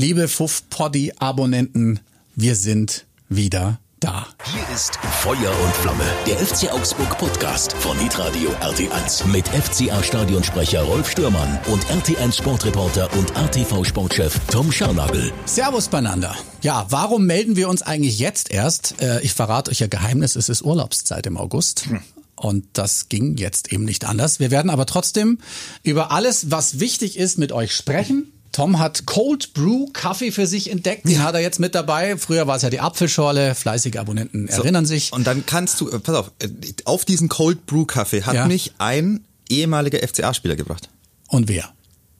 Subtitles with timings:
[0.00, 2.00] Liebe Fuff-Poddy-Abonnenten,
[2.34, 4.28] wir sind wieder da.
[4.50, 11.10] Hier ist Feuer und Flamme, der FC Augsburg Podcast von Nitradio RT1 mit FCA-Stadionsprecher Rolf
[11.10, 15.34] Stürmann und RT1 Sportreporter und ATV-Sportchef Tom Scharnagel.
[15.44, 16.34] Servus beieinander.
[16.62, 19.02] Ja, warum melden wir uns eigentlich jetzt erst?
[19.02, 21.90] Äh, ich verrate euch ihr Geheimnis, es ist Urlaubszeit im August.
[22.36, 24.40] Und das ging jetzt eben nicht anders.
[24.40, 25.36] Wir werden aber trotzdem
[25.82, 28.32] über alles, was wichtig ist, mit euch sprechen.
[28.52, 31.06] Tom hat Cold Brew Kaffee für sich entdeckt.
[31.08, 32.16] Den hat er jetzt mit dabei.
[32.16, 33.54] Früher war es ja die Apfelschorle.
[33.54, 35.12] Fleißige Abonnenten erinnern sich.
[35.12, 36.48] Und dann kannst du, äh, pass auf, äh,
[36.84, 38.46] auf diesen Cold Brew Kaffee hat Ja.
[38.46, 40.88] mich ein ehemaliger FCA-Spieler gebracht.
[41.28, 41.70] Und wer?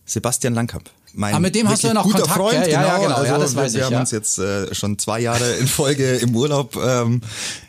[0.04, 0.88] Sebastian Langkamp.
[1.12, 2.72] Mein Ah, mit dem hast du ja noch guter Kontakt, Freund, gell?
[2.72, 2.88] Ja, genau.
[2.92, 3.14] ja, genau.
[3.16, 4.00] Also Ja, das wir, weiß wir ich, haben ja.
[4.00, 7.20] uns jetzt äh, schon zwei Jahre in Folge im Urlaub ähm,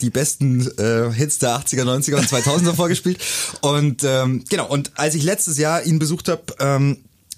[0.02, 3.18] die besten äh, Hits der 80er, 90er und 2000er vorgespielt.
[3.62, 6.98] Und ähm, genau, und als ich letztes Jahr ihn besucht habe, ähm,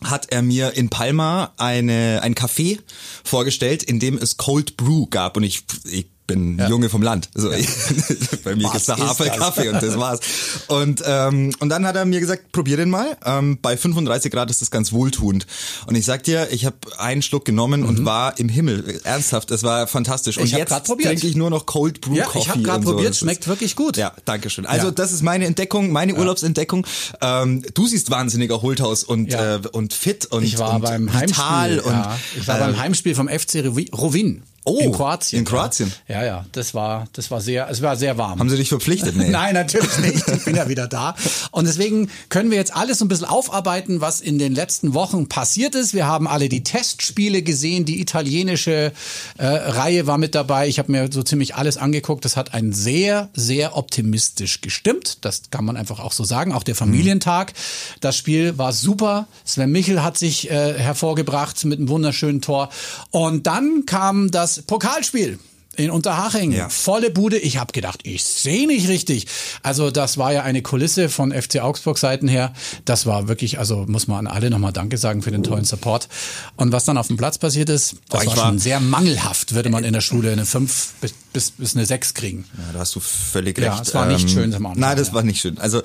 [0.10, 2.80] hat er mir in Palma eine, ein Café
[3.24, 5.38] vorgestellt, in dem es Cold Brew gab.
[5.38, 7.30] Und ich, ich bin Junge vom Land.
[7.36, 7.50] Also
[8.44, 10.20] bei mir gibt's da ist Haferkaffee und das war's.
[10.68, 13.18] Und, ähm, und dann hat er mir gesagt, probier den mal.
[13.26, 15.46] Ähm, bei 35 Grad ist das ganz wohltuend.
[15.88, 19.02] Und ich sag dir, ich habe einen Schluck genommen und war im Himmel.
[19.04, 20.38] Ernsthaft, das war fantastisch.
[20.38, 20.48] Und Mhm.
[20.48, 22.40] Ich jetzt trinke ich nur noch Cold Brew Ja, Coffee.
[22.40, 22.92] ich habe gerade so.
[22.94, 23.16] probiert.
[23.16, 23.98] Schmeckt wirklich gut.
[23.98, 24.66] ja, danke schön.
[24.66, 24.92] Also Ja.
[24.92, 26.88] das ist meine Entdeckung, meine Urlaubsentdeckung.
[27.22, 29.56] Ähm, du siehst wahnsinnig erholt aus und, Ja.
[29.56, 31.80] äh, und fit und, Ich war und beim vital Heimspiel.
[31.82, 32.20] und ja.
[32.40, 34.44] Ich war äh, beim Heimspiel vom FC Rovi- Rovin.
[34.66, 35.40] Oh, in Kroatien.
[35.40, 35.92] in Kroatien.
[36.08, 36.46] Ja, ja, ja.
[36.54, 38.40] Das war, das war sehr, es war sehr warm.
[38.40, 39.16] Haben sie dich verpflichtet?
[39.16, 39.30] Nee.
[39.30, 40.28] Nein, natürlich nicht.
[40.28, 41.16] Ich bin ja wieder da.
[41.52, 45.28] Und deswegen können wir jetzt alles so ein bisschen aufarbeiten, was in den letzten Wochen
[45.28, 45.94] passiert ist.
[45.94, 47.86] Wir haben alle die Testspiele gesehen.
[47.86, 48.94] Die italienische
[49.38, 50.68] äh, Reihe war mit dabei.
[50.68, 52.24] Ich habe mir so ziemlich alles angeguckt.
[52.24, 55.18] Das hat einen sehr, sehr optimistisch gestimmt.
[55.22, 56.54] Das kann man einfach auch so sagen.
[56.54, 57.54] Auch der Familientag.
[58.00, 59.28] Das Spiel war super.
[59.44, 62.70] Sven Michel hat sich äh, hervorgebracht mit einem wunderschönen Tor.
[63.12, 65.40] Und dann kam das Pokalspiel
[65.76, 66.52] in Unterhaching.
[66.52, 66.70] Ja.
[66.70, 67.40] Volle Bude.
[67.40, 69.26] Ich habe gedacht, ich sehe nicht richtig.
[69.64, 72.54] Also das war ja eine Kulisse von FC Augsburg Seiten her.
[72.86, 76.10] Das war wirklich, also muss man an alle nochmal Danke sagen für den tollen Support.
[76.58, 79.56] Und was dann auf dem Platz passiert ist, das Oh, war, war- schon sehr mangelhaft,
[79.56, 82.46] würde man in der Schule eine 5 bis, bis, bis eine 6 kriegen.
[82.56, 83.66] Ja, da hast du völlig recht.
[83.66, 85.14] Ja, es war nicht schön am Anfang, Nein, das ja.
[85.16, 85.58] war nicht schön.
[85.58, 85.82] Also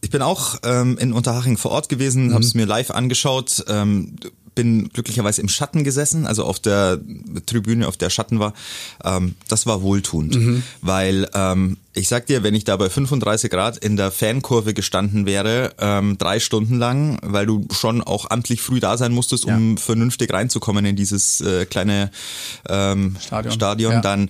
[0.00, 2.60] ich bin auch ähm, in Unterhaching vor Ort gewesen, habe es Mhm.
[2.62, 4.16] mir live angeschaut, ähm,
[4.58, 6.98] bin glücklicherweise im Schatten gesessen, also auf der
[7.46, 8.54] Tribüne, auf der Schatten war.
[9.04, 10.62] Ähm, das war wohltuend, Mhm.
[10.82, 15.26] weil ähm, ich sag dir, wenn ich da bei 35 Grad in der Fankurve gestanden
[15.26, 19.76] wäre, ähm, drei Stunden lang, weil du schon auch amtlich früh da sein musstest, um
[19.76, 22.10] vernünftig reinzukommen in dieses äh, kleine
[22.68, 23.52] ähm, Stadion.
[23.54, 24.00] Stadion, Ja.
[24.00, 24.28] dann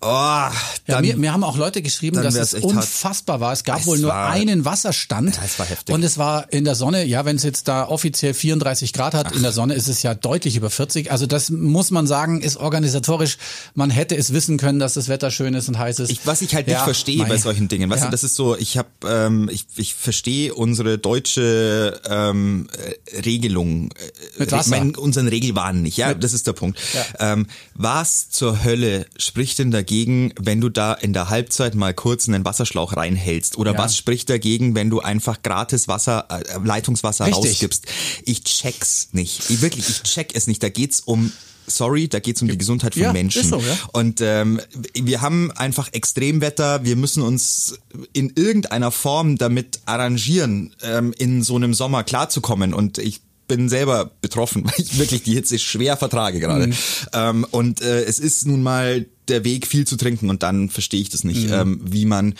[0.00, 0.52] Oh, Ja,
[0.86, 2.72] dann, mir, mir haben auch Leute geschrieben, dass es echt hart.
[2.76, 3.52] unfassbar war.
[3.52, 5.36] Es gab Es wohl nur einen Wasserstand.
[5.36, 5.92] Ja, es war heftig.
[5.94, 9.32] Und es war in der Sonne, ja, wenn es jetzt da offiziell 34 Grad hat,
[9.34, 11.10] in der Sonne ist es ja deutlich über 40.
[11.10, 13.38] Also das muss man sagen, ist organisatorisch,
[13.74, 16.10] man hätte es wissen können, dass das Wetter schön ist und heiß ist.
[16.10, 17.28] Ich, was ich halt nicht Ja, verstehe mei.
[17.30, 18.06] bei solchen Dingen, weißt Ja.
[18.06, 22.68] du, das ist so, ich habe, ähm, ich, ich verstehe unsere deutsche ähm,
[23.12, 24.62] äh, Regelung, äh, Mit Wasser.
[24.62, 26.78] Ich mein, unseren Regelwahn nicht, ja, das ist der Punkt.
[26.94, 27.32] Ja.
[27.32, 32.28] Ähm, was zur Hölle spricht denn dagegen, wenn du da in der Halbzeit mal kurz
[32.28, 33.56] einen Wasserschlauch reinhältst?
[33.56, 33.78] Oder Ja.
[33.78, 37.46] was spricht dagegen, wenn du einfach gratis Wasser, äh, Leitungswasser Richtig.
[37.52, 37.86] rausgibst?
[38.24, 39.48] Ich check's nicht.
[39.48, 40.62] Ich, wirklich, ich check es nicht.
[40.62, 41.32] Da geht's um
[41.70, 43.46] Sorry, da geht's um die Gesundheit von Ja, Menschen.
[43.46, 43.78] so, ja.
[43.92, 44.58] Und ähm,
[44.94, 46.82] wir haben einfach Extremwetter.
[46.84, 47.78] Wir müssen uns
[48.14, 52.72] in irgendeiner Form damit arrangieren, ähm, in so einem Sommer klarzukommen.
[52.72, 56.68] Und ich bin selber betroffen, weil ich wirklich die Hitze schwer vertrage gerade.
[56.68, 56.74] Mhm.
[57.12, 61.00] Ähm, und äh, es ist nun mal der Weg, viel zu trinken und dann verstehe
[61.02, 61.52] ich das nicht, Mhm.
[61.52, 62.34] ähm, wie man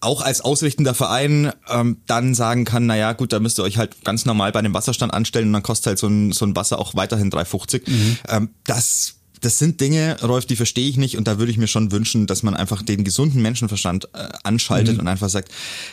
[0.00, 4.04] auch als ausrichtender Verein ähm, dann sagen kann, naja gut, da müsst ihr euch halt
[4.04, 6.78] ganz normal bei einem Wasserstand anstellen und dann kostet halt so ein, so ein Wasser
[6.78, 7.90] auch weiterhin 3,50.
[7.90, 8.16] Mhm.
[8.28, 11.66] Ähm, das das sind Dinge, Rolf, die verstehe ich nicht und da würde ich mir
[11.68, 15.00] schon wünschen, dass man einfach den gesunden Menschenverstand äh, anschaltet Mhm.
[15.00, 15.50] und einfach sagt,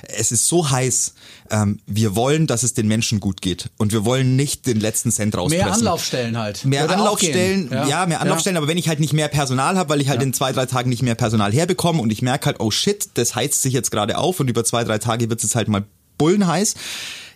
[0.07, 1.13] es ist so heiß,
[1.51, 5.11] ähm, wir wollen, dass es den Menschen gut geht und wir wollen nicht den letzten
[5.11, 5.66] Cent rauspressen.
[5.66, 6.66] Mehr Anlaufstellen halt.
[6.66, 7.87] Mehr Würde Anlaufstellen, gehen.
[7.87, 8.05] ja.
[8.05, 10.52] mehr Anlaufstellen, aber wenn ich halt nicht mehr Personal habe, weil ich halt in zwei,
[10.52, 13.73] drei Tagen nicht mehr Personal herbekomme und ich merke halt, oh shit, das heizt sich
[13.73, 15.84] jetzt gerade auf und über zwei, drei Tage wird es halt mal
[16.17, 16.76] bullenheiß.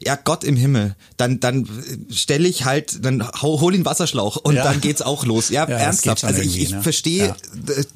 [0.01, 0.95] Ja, Gott im Himmel.
[1.17, 1.67] Dann, dann
[2.09, 4.63] stelle ich halt, dann hol, den Wasserschlauch und Ja.
[4.63, 5.49] dann geht's auch los.
[5.49, 6.23] Ja, Ja, ernsthaft.
[6.23, 6.81] Also ich, ich ne?
[6.81, 7.35] verstehe Ja.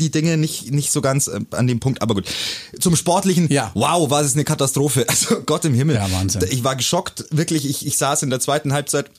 [0.01, 2.25] die Dinge nicht, nicht so ganz äh, an dem Punkt, aber gut.
[2.77, 3.71] Zum Sportlichen, Ja.
[3.73, 5.05] wow, war es eine Katastrophe.
[5.13, 5.95] Also Gott im Himmel.
[5.95, 6.43] Ja, Wahnsinn.
[6.49, 7.69] Ich war geschockt, wirklich.
[7.69, 9.09] Ich, ich saß in der zweiten Halbzeit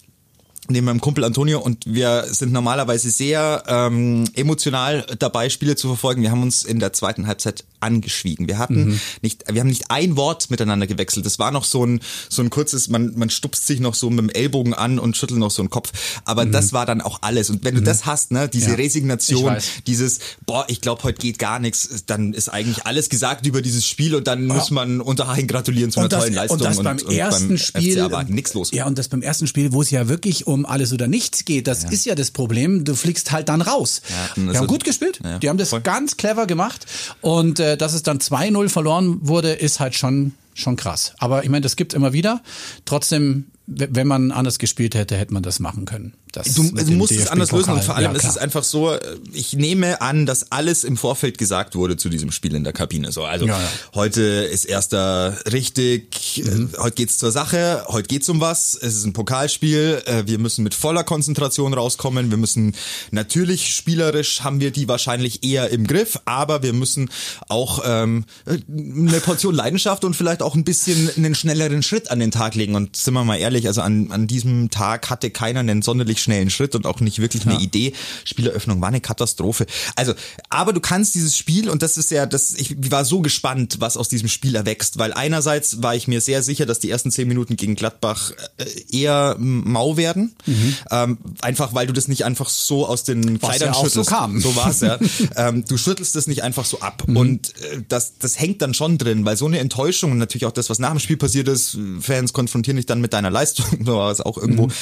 [0.68, 6.22] neben meinem Kumpel Antonio und wir sind normalerweise sehr ähm, emotional dabei, Spiele zu verfolgen.
[6.22, 8.48] Wir haben uns in der zweiten Halbzeit angeschwiegen.
[8.48, 9.00] Wir hatten mhm.
[9.20, 11.26] nicht, wir haben nicht ein Wort miteinander gewechselt.
[11.26, 12.00] Das war noch so ein
[12.30, 15.38] so ein kurzes, man man stupst sich noch so mit dem Ellbogen an und schüttelt
[15.38, 15.92] noch so einen Kopf.
[16.24, 16.52] Aber mhm.
[16.52, 17.50] das war dann auch alles.
[17.50, 17.86] Und wenn du mhm.
[17.86, 18.76] das hast, ne, diese ja.
[18.76, 19.56] Resignation,
[19.86, 23.86] dieses, boah, ich glaube, heute geht gar nichts, dann ist eigentlich alles gesagt über dieses
[23.86, 24.54] Spiel und dann oh.
[24.54, 26.58] muss man Unterhaching gratulieren zu einer das, tollen Leistung.
[26.58, 28.70] Und das beim und, ersten und beim Spiel war nichts los.
[28.72, 31.66] Ja, und das beim ersten Spiel, wo es ja wirklich um alles oder nichts geht,
[31.66, 31.90] das ja.
[31.90, 32.84] ist ja das Problem.
[32.84, 34.02] Du fliegst halt dann raus.
[34.08, 35.80] Ja, die haben gut gespielt, ja, die haben das voll.
[35.80, 36.86] ganz clever gemacht
[37.20, 41.14] und äh, dass es dann 2-0 verloren wurde, ist halt schon schon krass.
[41.18, 42.40] Aber ich meine, das gibt immer wieder.
[42.84, 46.14] Trotzdem wenn man anders gespielt hätte, hätte man das machen können.
[46.36, 48.92] Das du, du musst es anders lösen und vor allem ja, ist es einfach so,
[48.92, 49.00] äh,
[49.32, 53.10] ich nehme an, dass alles im Vorfeld gesagt wurde zu diesem Spiel in der Kabine.
[53.12, 53.68] So, also ja, ja.
[53.94, 56.70] heute ist erster richtig, äh, mhm.
[56.78, 60.62] heute geht's zur Sache, heute geht's um was, es ist ein Pokalspiel, äh, wir müssen
[60.62, 62.74] mit voller Konzentration rauskommen, wir müssen
[63.10, 67.10] natürlich spielerisch haben wir die wahrscheinlich eher im Griff, aber wir müssen
[67.48, 72.30] auch ähm, eine Portion Leidenschaft und vielleicht auch ein bisschen einen schnelleren Schritt an den
[72.30, 75.60] Tag legen und sind wir mal ehrlich, ehrlich, also an, an diesem Tag hatte keiner
[75.60, 77.60] einen sonderlich schnellen Schritt und auch nicht wirklich eine ja.
[77.60, 77.92] Idee.
[78.24, 79.66] Spieleröffnung war eine Katastrophe.
[79.96, 80.14] Also,
[80.48, 83.96] aber du kannst dieses Spiel, und das ist ja, das, ich war so gespannt, was
[83.96, 87.28] aus diesem Spiel erwächst, weil einerseits war ich mir sehr sicher, dass die ersten zehn
[87.28, 90.34] Minuten gegen Gladbach äh, eher mau werden.
[90.46, 90.76] Mhm.
[90.90, 93.94] Ähm, einfach weil du das nicht einfach so aus den was Kleidern ja schüttelst.
[93.94, 94.40] So, kam.
[94.40, 94.98] so war es ja.
[95.36, 97.04] ähm, du schüttelst das nicht einfach so ab.
[97.06, 97.16] Mhm.
[97.16, 100.52] Und äh, das, das hängt dann schon drin, weil so eine Enttäuschung und natürlich auch
[100.52, 103.86] das, was nach dem Spiel passiert ist, Fans konfrontieren dich dann mit deiner Leistung Leistung,
[103.86, 104.72] was auch irgendwo mhm.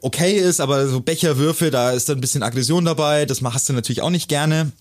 [0.00, 3.72] okay ist, aber so Becherwürfe, da ist dann ein bisschen Aggression dabei, das machst du
[3.72, 4.72] natürlich auch nicht gerne.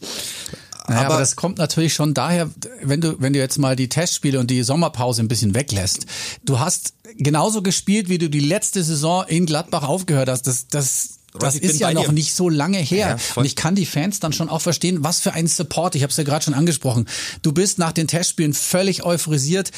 [0.88, 2.50] Naja, aber, aber, das kommt natürlich schon daher,
[2.82, 6.06] wenn du, wenn du jetzt mal die Testspiele und die Sommerpause ein bisschen weglässt.
[6.44, 10.48] Du hast genauso gespielt, wie du die letzte Saison in Gladbach aufgehört hast.
[10.48, 12.12] Das, das, das ist ja noch dir.
[12.12, 13.18] nicht so lange her.
[13.18, 15.96] Ja, und ich kann die Fans dann schon auch verstehen, was für ein Support.
[15.96, 17.08] Ich habe es ja gerade schon angesprochen.
[17.42, 19.72] Du bist nach den Testspielen völlig euphorisiert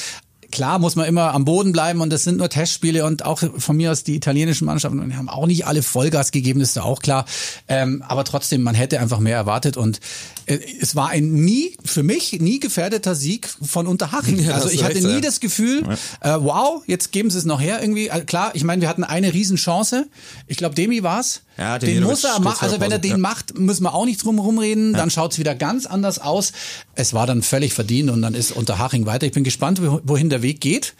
[0.53, 3.75] klar muss man immer am Boden bleiben und das sind nur Testspiele und auch von
[3.75, 7.01] mir aus die italienischen Mannschaften haben auch nicht alle Vollgas gegeben, das ist ja auch
[7.01, 7.25] klar.
[7.67, 9.99] Ähm, aber trotzdem, man hätte einfach mehr erwartet und
[10.45, 14.33] äh, es war ein nie, für mich, nie gefährdeter Sieg von Unterhaching.
[14.43, 15.21] Ja, also ich hatte recht, nie ja.
[15.21, 15.83] das Gefühl,
[16.19, 18.11] äh, wow, jetzt geben sie es noch her irgendwie.
[18.11, 20.07] Also klar, ich meine, wir hatten eine Riesenchance.
[20.47, 21.43] Ich glaube, Demi war's.
[21.57, 22.59] Ja, den, den muss er machen.
[22.61, 23.17] Also wenn er den ja.
[23.17, 24.91] macht, müssen wir auch nicht drum rumreden.
[24.91, 24.97] Ja.
[24.97, 26.51] Dann schaut's wieder ganz anders aus.
[26.95, 29.25] Es war dann völlig verdient und dann ist Unterhaching weiter.
[29.25, 30.95] Ich bin gespannt, wohin der Weg geht.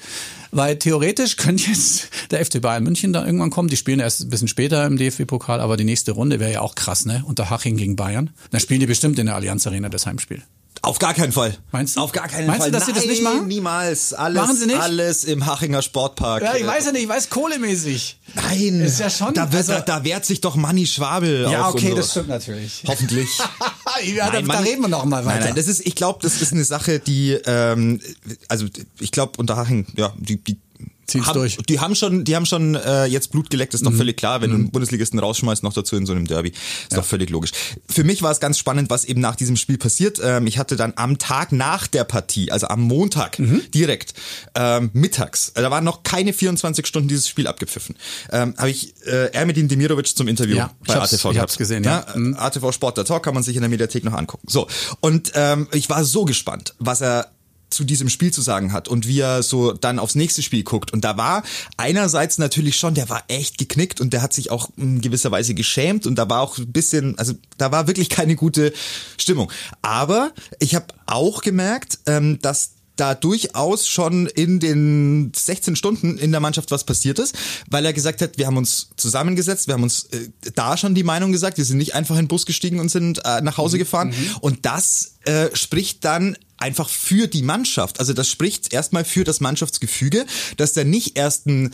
[0.52, 3.70] Weil theoretisch könnte jetzt der FC Bayern München da irgendwann kommen.
[3.70, 6.76] Die spielen erst ein bisschen später im DFB-Pokal, aber die nächste Runde wäre ja auch
[6.76, 7.24] krass, ne?
[7.26, 8.30] Unterhaching gegen Bayern.
[8.52, 10.44] Dann spielen die bestimmt in der Allianz Arena das Heimspiel.
[10.82, 11.58] Auf gar keinen Fall.
[11.72, 12.02] Meinst du?
[12.02, 12.72] Auf gar keinen Meinst Fall.
[12.72, 13.48] Meinst du, dass Nein, sie das nicht machen?
[13.48, 14.14] Niemals.
[14.14, 14.80] Alles, machen sie nicht?
[14.80, 16.44] Alles im Hachinger Sportpark.
[16.44, 18.20] Ja, ich weiß ja nicht, ich weiß kohlemäßig.
[18.34, 18.82] Nein.
[18.82, 19.34] Ist ja schon.
[19.34, 21.96] Da, wird, also, da, da wehrt sich doch Manni Schwabel Ja, okay, so.
[21.96, 22.84] das stimmt natürlich.
[22.88, 23.30] Hoffentlich.
[24.16, 25.40] ja, nein, da, da reden wir noch mal weiter.
[25.40, 28.02] Nein, nein, das ist, ich glaube, das ist eine Sache, die, ähm,
[28.50, 28.66] also
[29.00, 30.58] ich glaube, Unterhaching, ja, die, die
[31.06, 31.58] Zieh's haben, durch.
[31.58, 33.98] Die haben schon, die haben schon äh, jetzt Blut geleckt, ist doch mhm.
[33.98, 34.54] völlig klar, wenn mhm.
[34.54, 36.50] du einen Bundesligisten rausschmeißt, noch dazu in so einem Derby.
[36.50, 36.98] Ist ja.
[36.98, 37.52] doch völlig logisch.
[37.90, 40.20] Für mich war es ganz spannend, was eben nach diesem Spiel passiert.
[40.24, 43.62] Ähm, ich hatte dann am Tag nach der Partie, also am Montag mhm.
[43.74, 44.14] direkt,
[44.56, 47.96] ähm, mittags, äh, da waren noch keine 24 Stunden dieses Spiel abgepfiffen,
[48.32, 51.36] ähm, habe ich äh, Ermedin Demirovic zum Interview ja, bei ATV gehabt.
[51.36, 52.06] Ich hab's gesehen, ja.
[52.08, 52.36] ja mhm.
[52.38, 54.48] ATV Sport der Talk kann man sich in der Mediathek noch angucken.
[54.50, 54.68] So,
[55.02, 57.33] und ähm, ich war so gespannt, was er
[57.74, 60.94] zu diesem Spiel zu sagen hat und wie er so dann aufs nächste Spiel guckt.
[60.94, 61.44] Und da war
[61.78, 65.54] einerseits natürlich schon, der war echt geknickt und der hat sich auch in gewisser Weise
[65.54, 68.74] geschämt und da war auch ein bisschen, also da war wirklich keine gute
[69.18, 69.52] Stimmung.
[69.82, 76.32] Aber ich habe auch gemerkt, ähm, dass da durchaus schon in den 16 Stunden in
[76.32, 77.36] der Mannschaft was passiert ist,
[77.70, 81.04] weil er gesagt hat, wir haben uns zusammengesetzt, wir haben uns äh, da schon die
[81.04, 83.78] Meinung gesagt, wir sind nicht einfach in den Bus gestiegen und sind äh, nach Hause
[83.78, 84.10] gefahren.
[84.10, 84.36] Mhm.
[84.42, 88.00] Und das äh, spricht dann einfach für die Mannschaft.
[88.00, 90.26] Also das spricht erstmal für das Mannschaftsgefüge,
[90.58, 91.74] dass da nicht erst ein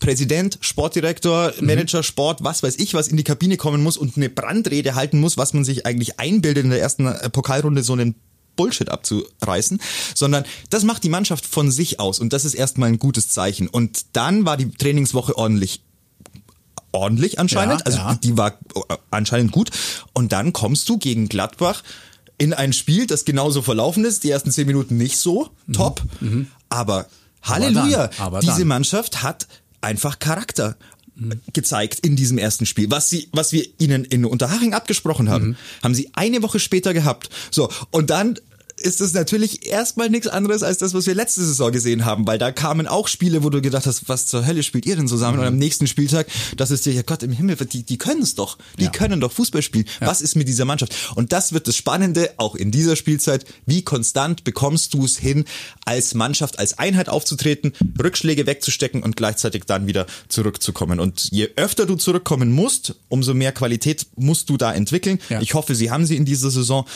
[0.00, 1.66] Präsident, Sportdirektor, mhm.
[1.66, 5.20] Manager, Sport, was weiß ich, was in die Kabine kommen muss und eine Brandrede halten
[5.20, 8.16] muss, was man sich eigentlich einbildet in der ersten äh, Pokalrunde so einen
[8.56, 9.80] Bullshit abzureißen,
[10.14, 13.68] sondern das macht die Mannschaft von sich aus und das ist erstmal ein gutes Zeichen.
[13.68, 15.82] Und dann war die Trainingswoche ordentlich
[16.92, 18.14] ordentlich anscheinend, ja, also ja.
[18.14, 18.58] die war
[19.10, 19.70] anscheinend gut
[20.14, 21.82] und dann kommst du gegen Gladbach
[22.38, 25.72] in ein Spiel, das genauso verlaufen ist, die ersten zehn Minuten nicht so mhm.
[25.72, 26.46] top, mhm.
[26.68, 27.06] aber
[27.42, 29.46] Halleluja, aber dann, aber diese Mannschaft hat
[29.80, 30.76] einfach Charakter
[31.16, 31.40] mhm.
[31.52, 32.90] gezeigt in diesem ersten Spiel.
[32.90, 35.56] Was sie, was wir ihnen in Unterhaching abgesprochen haben, mhm.
[35.82, 37.30] haben sie eine Woche später gehabt.
[37.50, 38.38] So und dann
[38.78, 42.38] ist es natürlich erstmal nichts anderes als das, was wir letzte Saison gesehen haben, weil
[42.38, 45.36] da kamen auch Spiele, wo du gedacht hast, was zur Hölle spielt ihr denn zusammen?
[45.36, 45.42] Mhm.
[45.42, 48.34] Und am nächsten Spieltag, das ist dir, ja Gott im Himmel, die, die können es
[48.34, 48.58] doch.
[48.78, 48.90] Die ja.
[48.90, 49.86] können doch Fußball spielen.
[50.00, 50.08] Ja.
[50.08, 50.94] Was ist mit dieser Mannschaft?
[51.14, 53.46] Und das wird das Spannende, auch in dieser Spielzeit.
[53.64, 55.46] Wie konstant bekommst du es hin,
[55.86, 61.00] als Mannschaft, als Einheit aufzutreten, Rückschläge wegzustecken und gleichzeitig dann wieder zurückzukommen?
[61.00, 65.18] Und je öfter du zurückkommen musst, umso mehr Qualität musst du da entwickeln.
[65.30, 65.40] Ja.
[65.40, 66.86] Ich hoffe, sie haben sie in dieser Saison.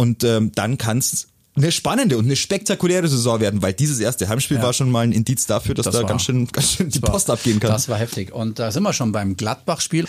[0.00, 1.26] Und ähm, dann kann es
[1.56, 4.62] eine spannende und eine spektakuläre Saison werden, weil dieses erste Heimspiel ja.
[4.62, 7.00] war schon mal ein Indiz dafür, dass das da war, ganz schön, ganz schön die
[7.00, 7.70] Post war, abgehen kann.
[7.70, 8.32] Das war heftig.
[8.32, 10.06] Und da sind wir schon beim Gladbach-Spiel.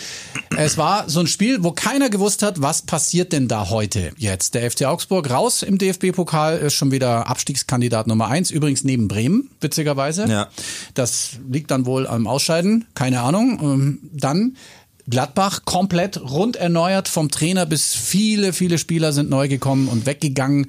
[0.56, 4.54] Es war so ein Spiel, wo keiner gewusst hat, was passiert denn da heute jetzt.
[4.54, 8.50] Der FC Augsburg raus im DFB-Pokal ist schon wieder Abstiegskandidat Nummer eins.
[8.50, 10.26] Übrigens neben Bremen, witzigerweise.
[10.28, 10.48] Ja.
[10.94, 12.86] Das liegt dann wohl am Ausscheiden.
[12.94, 13.58] Keine Ahnung.
[13.60, 14.56] Ähm, dann
[15.08, 20.66] Gladbach komplett rund erneuert vom Trainer bis viele, viele Spieler sind neu gekommen und weggegangen.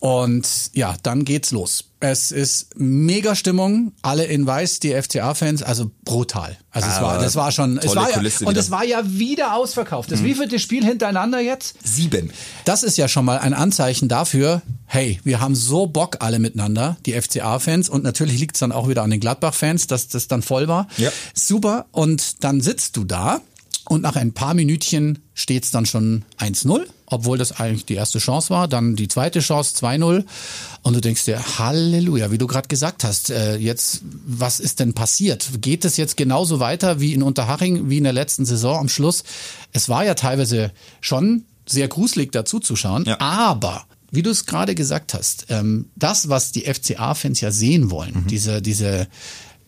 [0.00, 1.84] Und ja, dann geht's los.
[2.00, 6.56] Es ist mega Stimmung, alle in weiß, die FCA-Fans, also brutal.
[6.70, 10.10] Also es war, das war schon, es war ja, und es war ja wieder ausverkauft.
[10.10, 10.24] Das mhm.
[10.24, 11.74] wievielte Spiel hintereinander jetzt?
[11.84, 12.32] Sieben.
[12.64, 16.96] Das ist ja schon mal ein Anzeichen dafür, hey, wir haben so Bock alle miteinander,
[17.04, 20.66] die FCA-Fans und natürlich liegt's dann auch wieder an den Gladbach-Fans, dass das dann voll
[20.66, 20.88] war.
[20.96, 21.10] Ja.
[21.34, 21.84] Super.
[21.92, 23.42] Und dann sitzt du da
[23.90, 28.50] und nach ein paar Minütchen steht's dann schon 1-0, obwohl das eigentlich die erste Chance
[28.50, 28.68] war.
[28.68, 30.24] Dann die zweite Chance 2-0.
[30.82, 34.94] Und du denkst dir, Halleluja, wie du gerade gesagt hast, äh, jetzt, was ist denn
[34.94, 35.50] passiert?
[35.60, 39.24] Geht es jetzt genauso weiter wie in Unterhaching, wie in der letzten Saison am Schluss?
[39.72, 40.70] Es war ja teilweise
[41.00, 43.18] schon sehr gruselig dazu zu schauen, ja.
[43.18, 48.14] aber wie du es gerade gesagt hast, ähm, das, was die FCA-Fans ja sehen wollen,
[48.14, 48.26] mhm.
[48.28, 49.08] diese, diese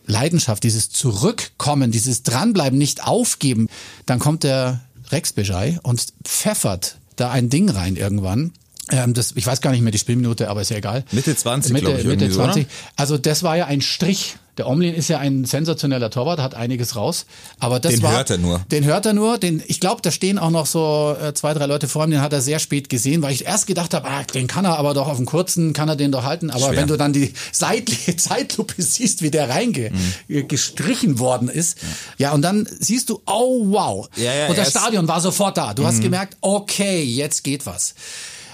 [0.07, 3.69] Leidenschaft, dieses Zurückkommen, dieses Dranbleiben, nicht aufgeben,
[4.07, 4.81] dann kommt der
[5.11, 8.53] Rex Bejai und pfeffert da ein Ding rein irgendwann.
[8.91, 11.05] Ähm, das, ich weiß gar nicht mehr die Spielminute, aber ist ja egal.
[11.13, 12.65] Mitte 20, Mitte, ich, Mitte 20.
[12.65, 16.55] So, also das war ja ein Strich der Omlin ist ja ein sensationeller Torwart, hat
[16.55, 17.25] einiges raus.
[17.59, 18.61] Aber das den war, hört er nur.
[18.71, 19.39] Den hört er nur.
[19.39, 22.11] Den, ich glaube, da stehen auch noch so äh, zwei, drei Leute vor ihm.
[22.11, 24.79] Den hat er sehr spät gesehen, weil ich erst gedacht habe, ah, den kann er
[24.79, 26.51] aber doch auf dem kurzen, kann er den doch halten.
[26.51, 26.77] Aber Schwer.
[26.77, 31.19] wenn du dann die seitliche Zeitlupe siehst, wie der reingestrichen mhm.
[31.19, 31.79] worden ist,
[32.19, 32.29] ja.
[32.29, 34.09] ja, und dann siehst du, oh wow.
[34.17, 35.73] Ja, ja, und das Stadion war sofort da.
[35.73, 35.87] Du mhm.
[35.87, 37.95] hast gemerkt, okay, jetzt geht was.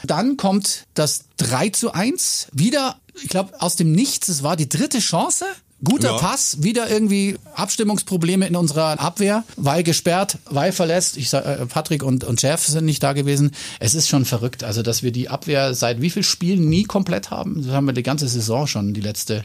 [0.05, 2.49] Dann kommt das 3 zu 1.
[2.53, 4.29] Wieder, ich glaube, aus dem Nichts.
[4.29, 5.45] Es war die dritte Chance.
[5.85, 6.19] Guter ja.
[6.19, 11.17] Pass, wieder irgendwie Abstimmungsprobleme in unserer Abwehr, weil gesperrt, weil verletzt.
[11.17, 13.53] Ich sag, äh, Patrick und, und Jeff sind nicht da gewesen.
[13.79, 17.31] Es ist schon verrückt, also dass wir die Abwehr seit wie viel Spielen nie komplett
[17.31, 17.63] haben.
[17.63, 19.45] Das haben wir die ganze Saison schon, die letzte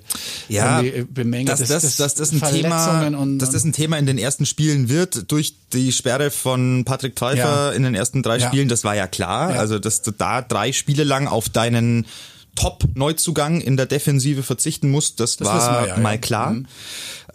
[0.50, 1.50] ja, bemängelt.
[1.50, 4.48] Dass das, das, das, das, ein Thema, und, dass das ein Thema in den ersten
[4.48, 7.72] Spielen wird durch die Sperre von Patrick Pfeiffer ja.
[7.72, 8.48] in den ersten drei ja.
[8.48, 9.50] Spielen, das war ja klar.
[9.50, 12.08] Also dass du da drei Spiele lang auf deinen
[12.56, 16.52] Top-Neuzugang in der Defensive verzichten muss, das, das war ja, mal klar.
[16.52, 16.68] Mhm.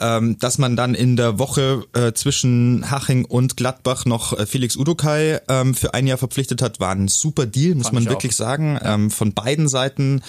[0.00, 4.76] Ähm, dass man dann in der Woche äh, zwischen Haching und Gladbach noch äh, Felix
[4.76, 8.32] Udokai ähm, für ein Jahr verpflichtet hat, war ein super Deal, muss Fand man wirklich
[8.34, 8.38] auch.
[8.38, 8.78] sagen.
[8.84, 10.22] Ähm, von beiden Seiten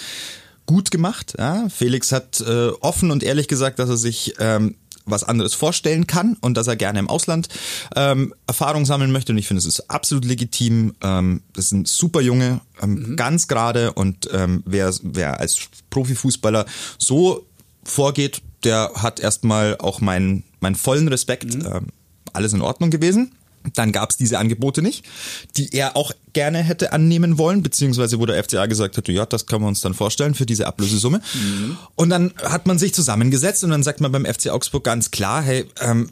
[0.66, 1.34] gut gemacht.
[1.38, 1.68] Ja?
[1.68, 4.76] Felix hat äh, offen und ehrlich gesagt, dass er sich ähm,
[5.10, 7.48] was anderes vorstellen kann und dass er gerne im Ausland
[7.96, 9.32] ähm, Erfahrung sammeln möchte.
[9.32, 10.94] Und ich finde, es ist absolut legitim.
[11.02, 13.16] Ähm, das ist ein super Junge, ähm, mhm.
[13.16, 13.92] ganz gerade.
[13.92, 15.58] Und ähm, wer, wer als
[15.90, 16.66] Profifußballer
[16.98, 17.46] so
[17.84, 21.54] vorgeht, der hat erstmal auch meinen, meinen vollen Respekt.
[21.54, 21.66] Mhm.
[21.66, 21.86] Ähm,
[22.32, 23.32] alles in Ordnung gewesen.
[23.74, 25.04] Dann gab es diese Angebote nicht,
[25.56, 29.46] die er auch gerne hätte annehmen wollen, beziehungsweise wo der FCA gesagt hat, ja, das
[29.46, 31.20] können wir uns dann vorstellen für diese Ablösesumme.
[31.34, 31.76] Mhm.
[31.94, 35.42] Und dann hat man sich zusammengesetzt und dann sagt man beim FC Augsburg ganz klar,
[35.42, 36.10] hey, ähm,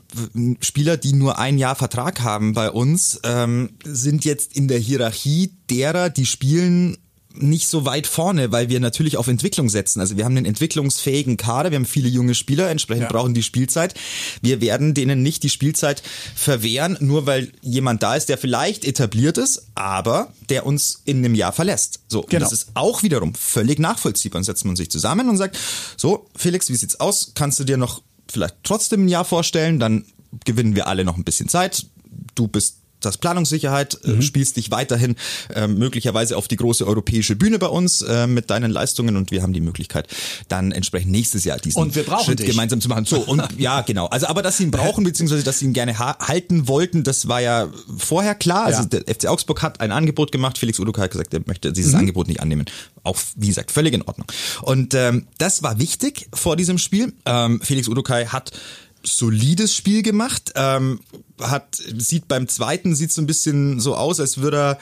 [0.61, 5.53] Spieler, die nur ein Jahr Vertrag haben bei uns, ähm, sind jetzt in der Hierarchie
[5.71, 6.99] derer, die spielen
[7.43, 10.01] nicht so weit vorne, weil wir natürlich auf Entwicklung setzen.
[10.01, 13.09] Also wir haben einen entwicklungsfähigen Kader, wir haben viele junge Spieler, entsprechend ja.
[13.09, 13.95] brauchen die Spielzeit.
[14.43, 16.03] Wir werden denen nicht die Spielzeit
[16.35, 21.35] verwehren, nur weil jemand da ist, der vielleicht etabliert ist, aber der uns in einem
[21.35, 22.01] Jahr verlässt.
[22.09, 22.37] So, genau.
[22.37, 24.39] und das ist auch wiederum völlig nachvollziehbar.
[24.39, 25.59] Und setzt man sich zusammen und sagt,
[25.97, 27.33] so, Felix, wie sieht's aus?
[27.35, 29.79] Kannst du dir noch vielleicht trotzdem ein Jahr vorstellen?
[29.79, 30.05] Dann
[30.45, 31.87] gewinnen wir alle noch ein bisschen Zeit.
[32.35, 34.23] Du bist das Planungssicherheit, äh, mhm.
[34.23, 35.17] spielst dich weiterhin
[35.55, 39.43] äh, möglicherweise auf die große europäische Bühne bei uns äh, mit deinen Leistungen und wir
[39.43, 40.09] haben die Möglichkeit,
[40.49, 42.49] dann entsprechend nächstes Jahr diesen und wir brauchen Schritt dich.
[42.49, 43.05] gemeinsam zu machen.
[43.05, 44.07] So, und ja, genau.
[44.07, 47.41] Also, aber dass sie ihn brauchen, beziehungsweise dass sie ihn gerne halten wollten, das war
[47.41, 48.65] ja vorher klar.
[48.65, 49.01] Also ja.
[49.01, 52.01] der FC Augsburg hat ein Angebot gemacht, Felix Udokai hat gesagt, er möchte dieses mhm.
[52.01, 52.67] Angebot nicht annehmen.
[53.05, 54.27] Auch, wie gesagt, völlig in Ordnung.
[54.63, 57.13] Und ähm, das war wichtig vor diesem Spiel.
[57.25, 58.53] Ähm, Felix Udokai hat
[59.03, 60.53] solides Spiel gemacht.
[60.55, 61.01] Ähm,
[61.41, 64.79] hat, sieht beim zweiten, sieht so ein bisschen so aus, als würde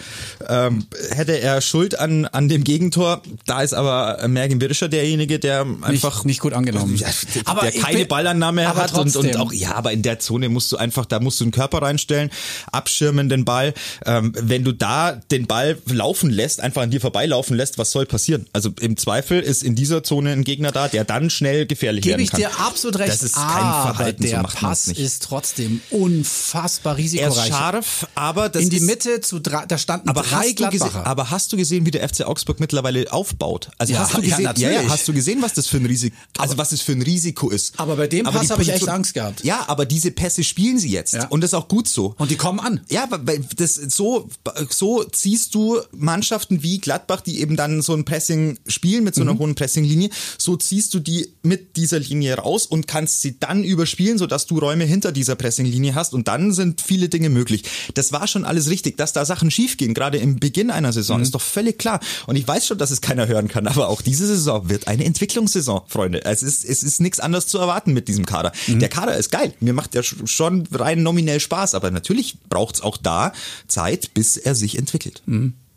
[0.48, 3.22] er, ähm, hätte er Schuld an, an dem Gegentor.
[3.46, 6.96] Da ist aber Mergin Birischer derjenige, der einfach nicht gut angenommen.
[6.96, 7.08] Ja,
[7.44, 10.18] Aber der ich keine bin- Ballannahme aber hat und, und auch, ja, aber in der
[10.18, 12.30] Zone musst du einfach, da musst du einen Körper reinstellen,
[12.72, 13.74] abschirmen den Ball.
[14.04, 18.06] Ähm, wenn du da den Ball laufen lässt, einfach an dir vorbeilaufen lässt, was soll
[18.06, 18.46] passieren?
[18.52, 22.12] Also im Zweifel ist in dieser Zone ein Gegner da, der dann schnell gefährlich Gebe
[22.12, 22.40] werden ich kann.
[22.40, 23.12] dir absolut recht.
[23.12, 25.00] Das ist kein aber Verhalten, so der macht man's Pass nicht.
[25.00, 27.48] ist trotzdem unfassbar er ist risikoreich.
[27.48, 31.06] scharf, aber das In die Mitte zu drei, da standen aber drei Gladbacher.
[31.06, 33.70] aber hast du gesehen, wie der FC Augsburg mittlerweile aufbaut?
[33.78, 36.14] Also Ja, hast du gesehen, ja, ja, hast du gesehen, was das für ein Risiko,
[36.38, 37.78] also was das für ein Risiko ist?
[37.78, 39.44] Aber bei dem Aber Pass habe ich echt Angst gehabt.
[39.44, 41.26] Ja, aber diese Pässe spielen sie jetzt Ja.
[41.28, 42.14] und das ist auch gut so.
[42.18, 42.80] Und die kommen an.
[42.88, 44.28] Ja, aber bei- das so
[44.70, 49.22] so ziehst du Mannschaften wie Gladbach, die eben dann so ein Pressing spielen mit so
[49.22, 53.64] einer hohen Pressinglinie, so ziehst du die mit dieser Linie raus und kannst sie dann
[53.64, 57.64] überspielen, sodass du Räume hinter dieser Pressinglinie hast und dann sind viele Dinge möglich.
[57.94, 61.34] Das war schon alles richtig, dass da Sachen schiefgehen, gerade im Beginn einer Saison, ist
[61.34, 62.00] doch völlig klar.
[62.26, 65.04] Und ich weiß schon, dass es keiner hören kann, aber auch diese Saison wird eine
[65.04, 66.24] Entwicklungssaison, Freunde.
[66.24, 68.52] Es ist es ist nichts anderes zu erwarten mit diesem Kader.
[68.68, 69.54] Der Kader ist geil.
[69.60, 73.32] Mir macht der sch- schon rein nominell Spaß, aber natürlich braucht es auch da
[73.68, 75.22] Zeit, bis er sich entwickelt.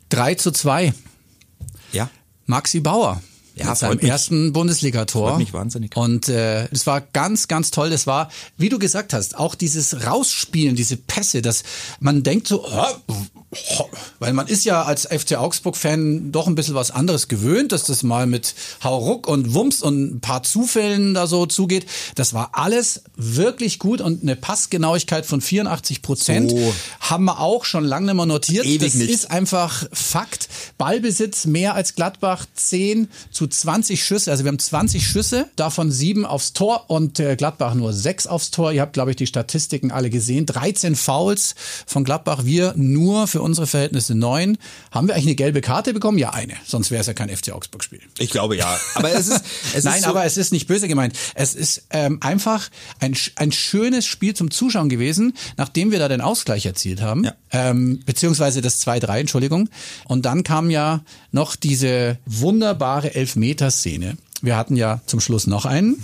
[0.10, 0.94] 3 zu 2.
[1.92, 2.10] Ja.
[2.46, 3.22] Maxi Bauer.
[3.60, 5.38] Ja, mit seinem ersten Bundesligator.
[5.38, 5.96] Mich wahnsinnig.
[5.96, 7.90] Und äh, es war ganz, ganz toll.
[7.90, 11.64] Das war, wie du gesagt hast, auch dieses Rausspielen, diese Pässe, dass
[12.00, 13.14] man denkt so, äh,
[14.20, 18.04] weil man ist ja als FC Augsburg-Fan doch ein bisschen was anderes gewöhnt, dass das
[18.04, 18.54] mal mit
[18.84, 21.86] Hauruck und Wumms und ein paar Zufällen da so zugeht.
[22.16, 26.74] Das war alles wirklich gut und eine Passgenauigkeit von 84 Prozent So.
[27.00, 28.66] haben wir auch schon lange nicht mehr notiert.
[28.66, 29.10] Ewig das nicht.
[29.10, 30.48] ist einfach Fakt.
[30.78, 34.32] Ballbesitz mehr als Gladbach, 10 zu 20 Schüsse.
[34.32, 38.52] Also wir haben 20 Schüsse, davon 7 aufs Tor und äh, Gladbach nur 6 aufs
[38.52, 38.72] Tor.
[38.72, 40.46] Ihr habt, glaube ich, die Statistiken alle gesehen.
[40.46, 41.56] 13 Fouls
[41.88, 44.58] von Gladbach, wir nur für unsere Verhältnisse 9.
[44.92, 46.18] Haben wir eigentlich eine gelbe Karte bekommen?
[46.18, 46.54] Ja, eine.
[46.66, 48.02] Sonst wäre es ja kein FC Augsburg-Spiel.
[48.18, 48.78] Ich glaube ja.
[48.96, 49.44] Aber es ist,
[49.74, 51.16] es Nein, ist so, aber es ist nicht böse gemeint.
[51.36, 52.70] Es ist ähm, einfach
[53.00, 57.24] ein, ein schönes Spiel zum Zuschauen gewesen, nachdem wir da den Ausgleich erzielt haben.
[57.24, 57.34] Ja.
[57.52, 59.70] Ähm, beziehungsweise das 2-3, Entschuldigung.
[60.06, 64.18] Und dann kam ja noch diese wunderbare Elfmeterszene.
[64.42, 66.02] Wir hatten ja zum Schluss noch einen.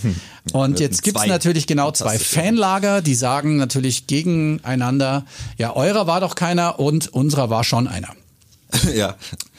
[0.51, 1.27] Und jetzt gibt's zwei.
[1.27, 2.19] natürlich genau zwei.
[2.19, 5.25] Fanlager, die sagen natürlich gegeneinander,
[5.57, 8.09] ja, eurer war doch keiner und unserer war schon einer.
[8.93, 9.15] ja.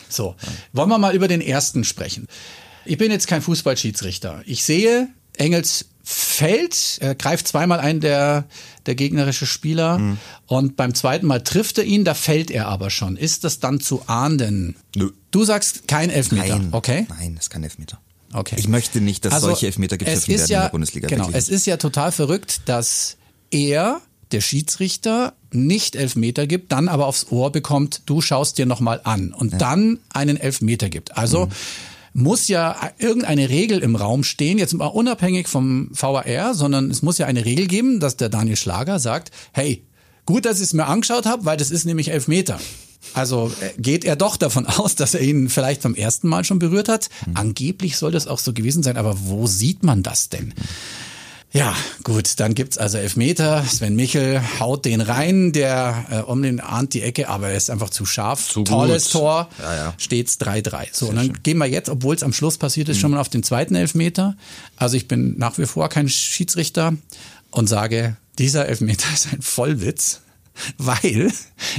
[0.09, 0.35] So,
[0.73, 2.29] wollen wir mal über den ersten sprechen.
[2.85, 4.43] Ich bin jetzt kein Fußballschiedsrichter.
[4.47, 8.45] Ich sehe, Engels fällt, er greift zweimal ein, der,
[8.87, 10.19] der gegnerische Spieler, Mhm.
[10.47, 13.17] und beim zweiten Mal trifft er ihn, da fällt er aber schon.
[13.17, 14.77] Ist das dann zu ahnden?
[14.95, 15.11] Nö.
[15.33, 16.69] Du sagst kein Elfmeter, Nein.
[16.71, 17.07] okay?
[17.09, 17.99] Nein, das ist kein Elfmeter.
[18.37, 18.57] Okay.
[18.59, 21.09] Ich möchte nicht, dass Also, solche Elfmeter gepfiffen werden ja, in der Bundesliga.
[21.09, 23.17] Genau, wirklich es ist ja total verrückt, dass
[23.51, 29.01] er, der Schiedsrichter, nicht Elfmeter gibt, dann aber aufs Ohr bekommt, du schaust dir nochmal
[29.05, 31.17] an und dann einen Elfmeter gibt.
[31.17, 31.49] Also
[32.13, 37.19] muss ja irgendeine Regel im Raum stehen, jetzt mal unabhängig vom VAR, sondern es muss
[37.19, 39.83] ja eine Regel geben, dass der Daniel Schlager sagt, hey,
[40.27, 42.59] gut, dass ich es mir angeschaut habe, weil das ist nämlich Elfmeter.
[43.15, 46.59] Also äh, geht er doch davon aus, dass er ihn vielleicht beim ersten Mal schon
[46.59, 47.09] berührt hat.
[47.35, 50.55] Angeblich soll das auch so gewesen sein, aber wo sieht man das denn?
[51.53, 53.65] Ja, gut, dann gibt's also Elfmeter.
[53.65, 57.71] Sven Michel haut den rein, der äh, um den ahnt die Ecke, aber er ist
[57.71, 58.47] einfach zu scharf.
[58.51, 59.13] Zu Tolles gut.
[59.13, 59.95] Tor, Ja, ja.
[59.97, 60.89] steht's 3-3.
[60.93, 63.31] So, und dann gehen wir jetzt, obwohl es am Schluss passiert ist, schon mal auf
[63.31, 64.37] den zweiten Elfmeter.
[64.77, 66.95] Also ich bin nach wie vor kein Schiedsrichter
[67.51, 70.21] und sage, dieser Elfmeter ist ein Vollwitz.
[70.79, 71.33] Weil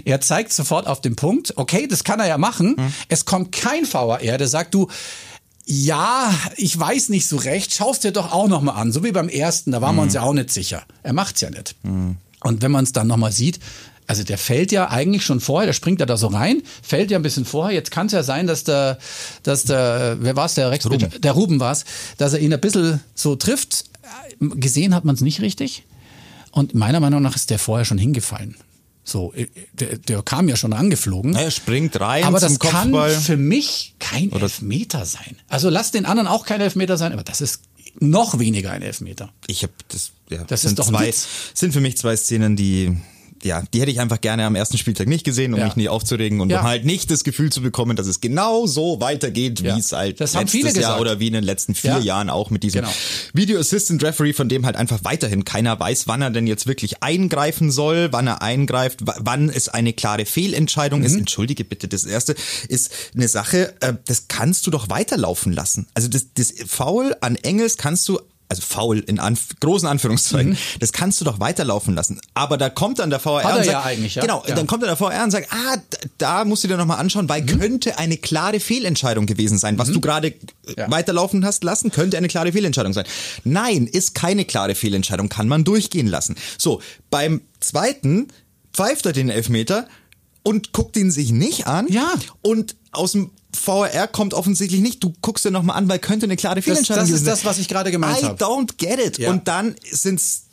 [0.06, 2.76] er zeigt sofort auf den Punkt, okay, das kann er ja machen.
[3.10, 4.88] Es kommt kein VAR, der sagt, du,
[5.66, 8.92] ja, ich weiß nicht so recht, schaust dir doch auch nochmal an.
[8.92, 10.84] So wie beim ersten, da waren wir uns ja auch nicht sicher.
[11.04, 11.76] Er macht's ja nicht.
[12.44, 13.60] Und wenn man es dann nochmal sieht,
[14.08, 17.20] also der fällt ja eigentlich schon vorher, der springt ja da so rein, fällt ja
[17.20, 17.76] ein bisschen vorher.
[17.76, 18.98] Jetzt kann es ja sein, dass der,
[19.44, 21.10] dass der, wer war's, der Rex, Ruben.
[21.20, 21.84] der Ruben war's,
[22.18, 23.84] dass er ihn ein bisschen so trifft.
[24.40, 25.84] Gesehen hat man es nicht richtig.
[26.52, 28.56] Und meiner Meinung nach ist der vorher schon hingefallen.
[29.08, 31.34] So, äh, der, der kam ja schon angeflogen.
[31.34, 33.12] Er springt rein Aber das kann Kopfball.
[33.12, 35.38] für mich kein Elfmeter sein.
[35.48, 37.62] Also lass den anderen auch kein Elfmeter sein, aber das ist
[38.02, 39.32] noch weniger ein Elfmeter.
[39.48, 41.14] Ich habe das, ja, Das sind ist doch zwei,
[41.54, 42.98] sind für mich zwei Szenen, die
[43.48, 45.66] ja, die hätte ich einfach gerne am ersten Spieltag nicht gesehen, um Ja.
[45.66, 46.60] mich nicht aufzuregen und Ja.
[46.60, 50.20] um halt nicht das Gefühl zu bekommen, dass es genau so weitergeht, wie es halt
[50.22, 52.00] Das letztes Jahr oder wie in den letzten vier Ja.
[52.00, 52.94] Jahren auch mit diesem Genau.
[53.34, 57.02] Video Assistant Referee, von dem halt einfach weiterhin keiner weiß, wann er denn jetzt wirklich
[57.02, 61.06] eingreifen soll, wann er eingreift, wa- wann es eine klare Fehlentscheidung Mhm.
[61.06, 61.16] ist.
[61.16, 62.36] Entschuldige bitte, das erste
[62.68, 65.88] ist eine Sache, äh, das kannst du doch weiterlaufen lassen.
[65.94, 70.58] Also das, das Foul an Engels kannst du also faul in Anf großen Anführungszeichen, mhm.
[70.80, 72.20] das kannst du doch weiterlaufen lassen.
[72.34, 74.22] Aber da kommt dann der VR Hat und sagt, ja eigentlich, ja.
[74.22, 74.56] genau, ja.
[74.56, 75.78] dann kommt dann der VR und sagt, ah,
[76.18, 77.60] da musst du dir nochmal anschauen, weil mhm.
[77.60, 79.78] könnte eine klare Fehlentscheidung gewesen sein.
[79.78, 79.94] Was mhm.
[79.94, 80.36] du gerade äh,
[80.78, 80.90] ja.
[80.90, 83.06] weiterlaufen hast lassen, könnte eine klare Fehlentscheidung sein.
[83.44, 86.36] Nein, ist keine klare Fehlentscheidung, kann man durchgehen lassen.
[86.58, 88.28] So, beim zweiten
[88.74, 89.88] pfeift er den Elfmeter
[90.44, 91.88] und guckt ihn sich nicht an.
[91.90, 92.14] Ja.
[92.42, 95.04] Und aus dem VR kommt offensichtlich nicht.
[95.04, 97.14] Du guckst dir nochmal an, weil könnte eine klare Fehlentscheidung sein.
[97.14, 98.36] Das, das ist das, was ich gerade gemeint habe.
[98.36, 99.18] I don't get it.
[99.18, 99.30] Ja.
[99.32, 100.44] Und dann sind's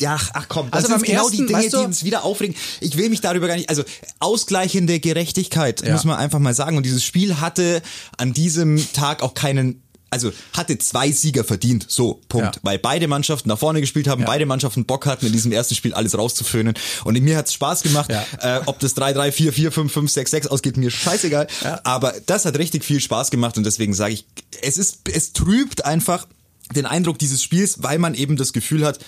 [0.00, 2.24] ja, ach komm, das Also sind genau ersten, die Dinge, weißt du- die uns wieder
[2.24, 2.56] aufregen.
[2.80, 3.84] Ich will mich darüber gar nicht, also
[4.18, 5.92] ausgleichende Gerechtigkeit, Ja.
[5.92, 6.76] muss man einfach mal sagen.
[6.76, 7.80] Und dieses Spiel hatte
[8.18, 9.83] an diesem Tag auch keinen,
[10.14, 12.56] also hatte zwei Sieger verdient, so, Punkt.
[12.56, 12.60] Ja.
[12.62, 14.26] Weil beide Mannschaften nach vorne gespielt haben, Ja.
[14.26, 16.74] beide Mannschaften Bock hatten, in diesem ersten Spiel alles rauszuföhnen.
[17.04, 18.10] Und mir hat's Spaß gemacht.
[18.10, 18.24] Ja.
[18.58, 21.46] Äh, ob das 3-3, 4-4, 5-5, 6-6 ausgeht, mir scheißegal.
[21.82, 24.24] Aber das hat richtig viel Spaß gemacht und deswegen sage ich,
[24.62, 26.26] es ist, es trübt einfach
[26.74, 28.98] den Eindruck dieses Spiels, weil man eben das Gefühl hat,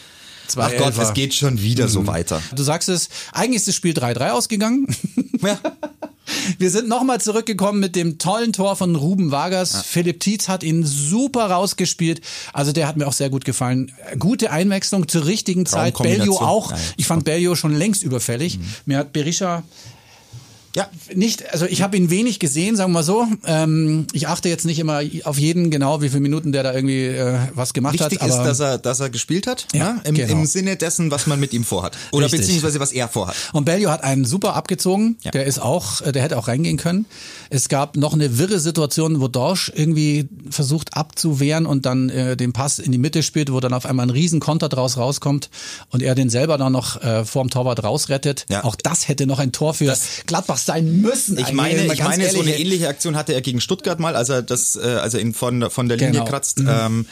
[0.56, 1.90] ach Gott, es geht schon wieder Mhm.
[1.90, 2.42] so weiter.
[2.54, 4.86] Du sagst es, eigentlich ist das Spiel 3-3 ausgegangen.
[5.42, 5.58] Ja.
[6.58, 9.82] Wir sind nochmal zurückgekommen mit dem tollen Tor von Ruben Vargas.
[9.82, 12.20] Philipp Tietz hat ihn super rausgespielt.
[12.52, 13.92] Also der hat mir auch sehr gut gefallen.
[14.18, 15.98] Gute Einwechslung zur richtigen Zeit.
[15.98, 16.70] Bellio auch.
[16.70, 18.58] Ja, ja, ich fand Bellio schon längst überfällig.
[18.84, 19.62] Mir hat Berisha
[20.76, 23.26] Ja, nicht, also ich habe ihn wenig gesehen, sagen wir mal so.
[23.46, 27.06] Ähm, ich achte jetzt nicht immer auf jeden genau, wie viele Minuten der da irgendwie
[27.06, 28.28] äh, was gemacht wichtig hat.
[28.28, 30.32] ist, aber dass er, dass er gespielt hat, Ja, ja, im, genau.
[30.32, 31.96] im Sinne dessen, was man mit ihm vorhat.
[32.12, 32.42] Oder Richtig.
[32.42, 33.34] beziehungsweise was er vorhat.
[33.54, 35.16] Und Bellio hat einen super abgezogen.
[35.22, 35.30] Ja.
[35.30, 37.06] Der ist auch, äh, der hätte auch reingehen können.
[37.48, 42.52] Es gab noch eine wirre Situation, wo Dorsch irgendwie versucht abzuwehren und dann äh, den
[42.52, 45.48] Pass in die Mitte spielt, wo dann auf einmal ein Riesenkonter draus rauskommt
[45.88, 48.44] und er den selber dann noch äh, vorm Torwart rausrettet.
[48.50, 48.62] Ja.
[48.64, 51.38] Auch das hätte noch ein Tor für Gladbach sein müssen.
[51.38, 52.60] Ich meine, ich meine, so eine ehrlich.
[52.66, 55.70] ähnliche Aktion hatte er gegen Stuttgart mal, als er das, äh, als er ihn von
[55.70, 56.24] von der Linie Genau.
[56.26, 56.60] kratzt.
[56.66, 57.06] Ähm,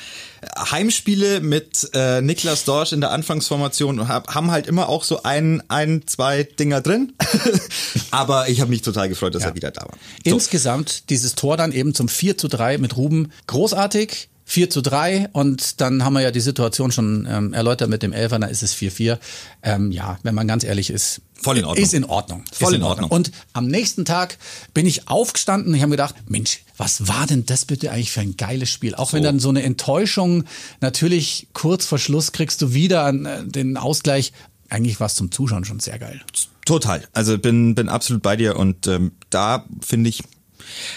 [0.70, 5.62] Heimspiele mit äh, Niklas Dorsch in der Anfangsformation hab, haben halt immer auch so ein,
[5.68, 7.14] ein, zwei Dinger drin.
[8.10, 9.94] Aber ich habe mich total gefreut, dass er wieder da war.
[10.24, 10.34] So.
[10.34, 14.28] Insgesamt dieses Tor dann eben zum 4 zu 3 mit Ruben großartig.
[14.46, 18.12] 4 zu 3 und dann haben wir ja die Situation schon ähm, erläutert mit dem
[18.12, 19.18] Elfer, dann ist es 4-4.
[19.62, 21.22] Ähm, ja, wenn man ganz ehrlich ist.
[21.34, 21.82] Voll in Ordnung.
[21.82, 22.44] Ist in Ordnung.
[22.52, 23.10] Voll ist in Ordnung.
[23.10, 24.38] Und am nächsten Tag
[24.74, 28.20] bin ich aufgestanden und ich habe gedacht, Mensch, was war denn das bitte eigentlich für
[28.20, 28.94] ein geiles Spiel?
[28.94, 30.44] Auch wenn dann so eine Enttäuschung,
[30.80, 34.32] natürlich kurz vor Schluss kriegst du wieder äh, den Ausgleich.
[34.68, 36.20] Eigentlich war es zum Zuschauen schon sehr geil.
[36.64, 37.02] Total.
[37.12, 40.22] Also bin bin absolut bei dir und ähm, da finde ich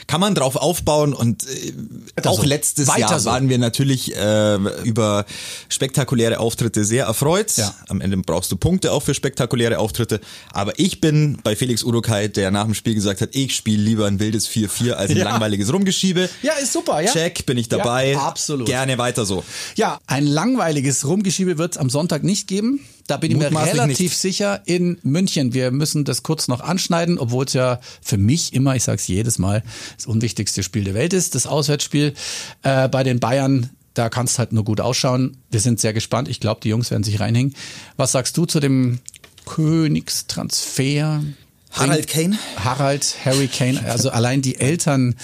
[0.08, 1.74] kann man drauf aufbauen und äh,
[2.28, 2.46] auch so.
[2.48, 3.30] letztes Jahr so.
[3.30, 5.26] waren wir natürlich äh, über
[5.70, 7.58] spektakuläre Auftritte sehr erfreut.
[7.58, 7.74] Ja.
[7.90, 10.20] Am Ende brauchst du Punkte auch für spektakuläre Auftritte.
[10.54, 14.06] Aber ich bin bei Felix Urukai, der nach dem Spiel gesagt hat, ich spiele lieber
[14.08, 15.24] ein wildes 4-4 als ein Ja.
[15.26, 16.30] langweiliges Rumgeschiebe.
[16.42, 17.12] Ja, ist super, ja.
[17.12, 18.12] Check, bin ich dabei.
[18.12, 18.68] Ja, absolut.
[18.68, 19.44] Gerne weiter so.
[19.76, 22.80] Ja, ein langweiliges Rumgeschiebe wird es am Sonntag nicht geben.
[23.08, 24.18] Da bin ich mir relativ nicht.
[24.18, 25.54] sicher in München.
[25.54, 29.08] Wir müssen das kurz noch anschneiden, obwohl es ja für mich immer, ich sage es
[29.08, 29.64] jedes Mal,
[29.96, 32.14] das unwichtigste Spiel der Welt ist, das Auswärtsspiel
[32.64, 33.70] äh, bei den Bayern.
[33.94, 35.38] Da kannst halt nur gut ausschauen.
[35.50, 36.28] Wir sind sehr gespannt.
[36.28, 37.56] Ich glaube, die Jungs werden sich reinhängen.
[37.96, 39.00] Was sagst du zu dem
[39.46, 41.24] Königstransfer?
[41.72, 42.38] Harald Kane?
[42.58, 45.16] Harald, Harry Kane, also allein die Eltern,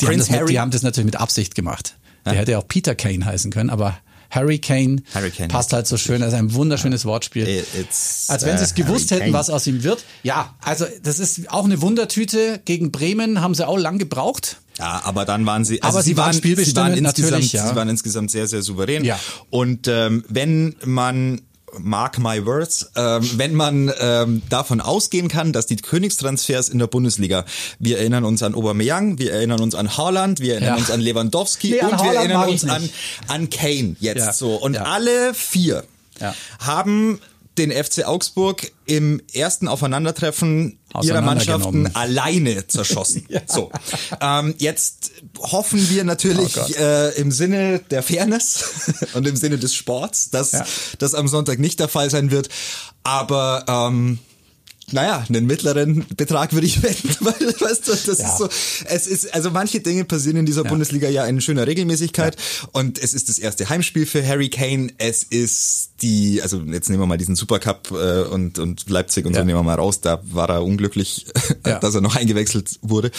[0.00, 0.52] die, haben das, mit, Harry?
[0.52, 1.96] die haben das natürlich mit Absicht gemacht.
[2.24, 3.98] Der hätte auch Peter Kane heißen können, aber
[4.30, 5.02] Harry Kane
[5.48, 7.46] passt halt so schön, ist ein wunderschönes Wortspiel.
[7.78, 10.04] It's, Als wenn sie es äh, gewusst Harry hätten, was aus ihm wird.
[10.22, 12.60] Ja, also das ist auch eine Wundertüte.
[12.64, 14.58] Gegen Bremen haben sie auch lang gebraucht.
[14.78, 17.68] Ja, aber dann waren sie, also Aber sie waren sie spielbestimmend waren insgesamt, natürlich, ja.
[17.68, 19.04] sie waren insgesamt sehr, sehr souverän.
[19.04, 19.18] Ja.
[19.50, 21.42] Und ähm, wenn man
[21.78, 26.86] Mark my words, ähm, wenn man ähm, davon ausgehen kann, dass die Königstransfers in der
[26.86, 27.44] Bundesliga,
[27.78, 30.76] wir erinnern uns an Aubameyang, wir erinnern uns an Haaland, wir erinnern Ja.
[30.76, 32.88] uns an Lewandowski Nee, an und wir Haaland erinnern mag uns an,
[33.28, 34.32] an Kane jetzt Ja.
[34.32, 34.54] so.
[34.56, 34.82] Und Ja.
[34.84, 35.84] alle vier
[36.60, 37.20] haben
[37.58, 43.26] den FC Augsburg im ersten Aufeinandertreffen ihrer Mannschaften alleine zerschossen.
[43.46, 43.70] So,
[44.20, 49.74] ähm, jetzt hoffen wir natürlich Oh äh, im Sinne der Fairness und im Sinne des
[49.74, 50.66] Sports, dass Ja.
[50.98, 52.48] das am Sonntag nicht der Fall sein wird.
[53.02, 54.18] Aber ähm,
[54.92, 58.28] naja, einen mittleren Betrag würde ich wetten, weil, weißt du, das Ja.
[58.28, 58.48] ist so,
[58.86, 62.36] es ist, also manche Dinge passieren in dieser Bundesliga ja in schöner Regelmäßigkeit
[62.72, 67.00] und es ist das erste Heimspiel für Harry Kane, es ist die, also jetzt nehmen
[67.02, 69.44] wir mal diesen Supercup äh, und, und Leipzig und so Ja.
[69.44, 71.26] nehmen wir mal raus, da war er unglücklich,
[71.66, 71.78] Ja.
[71.78, 73.10] dass er noch eingewechselt wurde,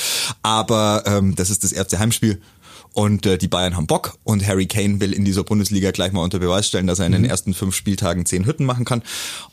[0.43, 2.41] aber ähm, das ist das erste Heimspiel
[2.95, 6.21] und äh, die Bayern haben Bock und Harry Kane will in dieser Bundesliga gleich mal
[6.23, 7.15] unter Beweis stellen, dass er in Mhm.
[7.23, 9.03] den ersten fünf Spieltagen zehn Hütten machen kann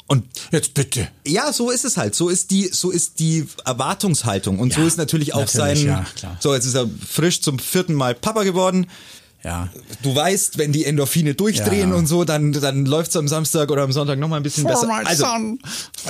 [0.07, 1.09] und Jetzt bitte.
[1.27, 2.15] ja, so ist es halt.
[2.15, 4.59] So ist die, so ist die Erwartungshaltung.
[4.61, 5.87] Und so Ja, ist natürlich auch natürlich, sein.
[5.87, 6.37] ja, klar.
[6.41, 8.87] So, jetzt ist er frisch zum vierten Mal Papa geworden.
[9.45, 9.69] Ja.
[10.03, 11.97] Du weißt, wenn die Endorphine durchdrehen Ja.
[11.97, 14.89] und so, dann, dann läuft's am Samstag oder am Sonntag nochmal ein bisschen For besser.
[15.05, 15.59] Also, son.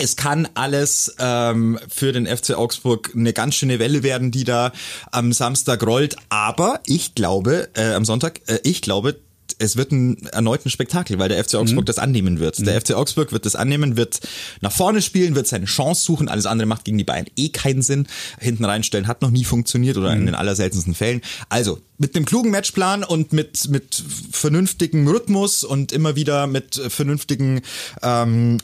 [0.01, 4.73] es kann alles ähm, für den FC Augsburg eine ganz schöne Welle werden, die da
[5.11, 6.17] am Samstag rollt.
[6.29, 9.17] Aber ich glaube, äh, am Sonntag, äh, ich glaube,
[9.59, 12.67] es wird ein erneut ein Spektakel, weil der FC Augsburg das annehmen wird.
[12.67, 14.21] Der FC Augsburg wird das annehmen, wird
[14.61, 16.29] nach vorne spielen, wird seine Chance suchen.
[16.29, 18.07] Alles andere macht gegen die Bayern eh keinen Sinn.
[18.41, 21.21] Hinten reinstellen hat noch nie funktioniert oder in den allerseltensten Fällen.
[21.49, 27.63] Also mit einem klugen Matchplan und mit mit vernünftigem Rhythmus und immer wieder mit vernünftigen
[28.03, 28.59] ähm,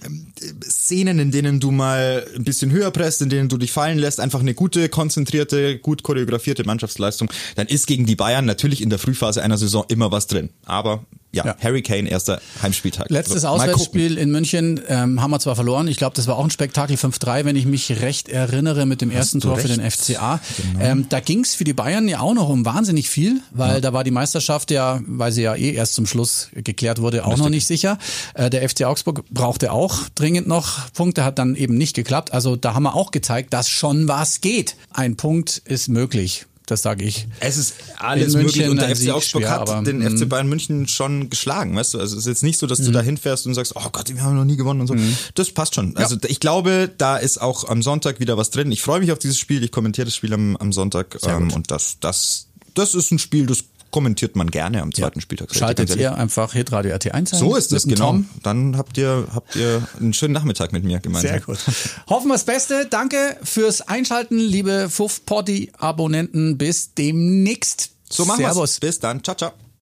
[0.65, 4.19] Szenen, in denen du mal ein bisschen höher presst, in denen du dich fallen lässt,
[4.19, 8.99] einfach eine gute, konzentrierte, gut choreografierte Mannschaftsleistung, dann ist gegen die Bayern natürlich in der
[8.99, 10.51] Frühphase einer Saison immer was drin.
[10.65, 11.57] Aber ja, Ja.
[11.63, 13.11] Harry Kane, erster Heimspieltag.
[13.11, 13.63] Letztes Also.
[13.63, 15.87] Auswärtsspiel in München ähm, haben wir zwar verloren.
[15.89, 19.11] Ich glaube, das war auch ein Spektakel 5-3, wenn ich mich recht erinnere, mit dem
[19.11, 20.01] ersten du Tor für den recht.
[20.01, 20.41] FCA.
[20.81, 23.93] Ähm, da ging es für die Bayern ja auch noch um wahnsinnig viel, weil da
[23.93, 27.49] war die Meisterschaft ja, weil sie ja eh erst zum Schluss geklärt wurde, auch noch
[27.51, 27.99] nicht sicher.
[28.35, 32.33] Äh, der FC Augsburg brauchte auch dringend noch Punkte, hat dann eben nicht geklappt.
[32.33, 34.77] Also da haben wir auch gezeigt, dass schon was geht.
[34.93, 36.47] Ein Punkt ist möglich.
[36.69, 37.27] Das sage ich.
[37.41, 40.11] Es ist alles möglich und der FC Augsburg schwer, hat aber, den mh.
[40.11, 41.99] FC Bayern München schon geschlagen, weißt du?
[41.99, 44.23] Also es ist jetzt nicht so, dass du da hinfährst und sagst, oh Gott, wir
[44.23, 44.95] haben noch nie gewonnen und so.
[45.35, 45.97] Das passt schon.
[45.97, 48.71] Also ich glaube, da ist auch am Sonntag wieder was drin.
[48.71, 49.65] Ich freue mich auf dieses Spiel.
[49.65, 53.47] Ich kommentiere das Spiel am, am Sonntag ähm, und das, das, das ist ein Spiel,
[53.47, 55.55] das kommentiert man gerne am zweiten Spieltag.
[55.55, 57.27] Schaltet ihr einfach Hitradio RT1 ein.
[57.27, 58.13] So ist es, genau.
[58.13, 58.29] Tom.
[58.43, 61.31] Dann habt ihr, habt ihr einen schönen Nachmittag mit mir gemeinsam.
[61.31, 61.59] Sehr gut.
[62.09, 62.87] Hoffen wir das Beste.
[62.89, 66.59] Danke fürs Einschalten, liebe Fuff Poddy Abonnenten.
[66.59, 67.91] Bis demnächst.
[68.11, 68.81] So machen wir's.
[68.81, 69.23] Bis dann.
[69.23, 69.68] Ciao, ciao.